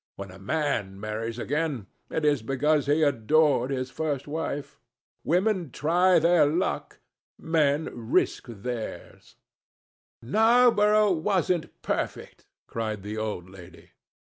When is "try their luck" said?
5.69-6.97